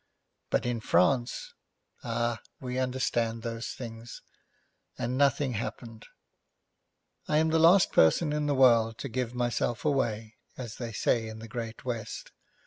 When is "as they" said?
10.57-10.91